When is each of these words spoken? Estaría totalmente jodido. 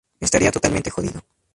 Estaría 0.19 0.51
totalmente 0.51 0.89
jodido. 0.89 1.21